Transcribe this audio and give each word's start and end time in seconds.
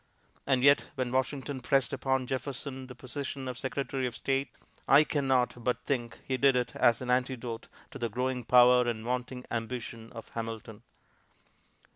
And 0.47 0.63
yet, 0.63 0.87
when 0.95 1.11
Washington 1.11 1.61
pressed 1.61 1.93
upon 1.93 2.25
Jefferson 2.25 2.87
the 2.87 2.95
position 2.95 3.47
of 3.47 3.55
Secretary 3.59 4.07
of 4.07 4.15
State, 4.15 4.49
I 4.87 5.03
can 5.03 5.27
not 5.27 5.63
but 5.63 5.83
think 5.85 6.21
he 6.27 6.37
did 6.37 6.55
it 6.55 6.75
as 6.75 7.01
an 7.01 7.11
antidote 7.11 7.67
to 7.91 7.99
the 7.99 8.09
growing 8.09 8.43
power 8.43 8.87
and 8.87 9.03
vaunting 9.05 9.45
ambition 9.51 10.11
of 10.13 10.29
Hamilton. 10.29 10.81